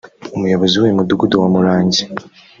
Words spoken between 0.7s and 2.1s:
w’uyu mudugudu wa Murangi